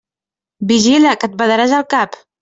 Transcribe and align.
Vigila, 0.71 1.11
que 1.23 1.29
et 1.31 1.35
badaràs 1.41 1.75
el 1.81 1.85
cap! 1.95 2.17